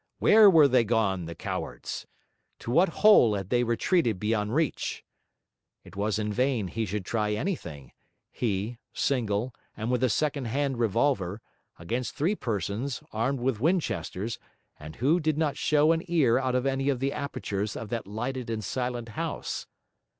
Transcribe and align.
Where 0.17 0.49
were 0.49 0.67
they 0.67 0.83
gone, 0.83 1.25
the 1.25 1.35
cowards? 1.35 2.07
to 2.57 2.71
what 2.71 2.89
hole 2.89 3.35
had 3.35 3.51
they 3.51 3.63
retreated 3.63 4.19
beyond 4.19 4.55
reach? 4.55 5.03
It 5.83 5.95
was 5.95 6.17
in 6.17 6.33
vain 6.33 6.67
he 6.69 6.87
should 6.87 7.05
try 7.05 7.33
anything, 7.33 7.91
he, 8.31 8.79
single 8.93 9.53
and 9.77 9.91
with 9.91 10.03
a 10.03 10.09
second 10.09 10.45
hand 10.45 10.79
revolver, 10.79 11.39
against 11.77 12.15
three 12.15 12.33
persons, 12.33 13.03
armed 13.13 13.41
with 13.41 13.59
Winchesters, 13.59 14.39
and 14.79 14.95
who 14.95 15.19
did 15.19 15.37
not 15.37 15.55
show 15.55 15.91
an 15.91 16.01
ear 16.07 16.39
out 16.39 16.55
of 16.55 16.65
any 16.65 16.89
of 16.89 16.99
the 16.99 17.13
apertures 17.13 17.75
of 17.75 17.89
that 17.89 18.07
lighted 18.07 18.49
and 18.49 18.63
silent 18.63 19.09
house? 19.09 19.67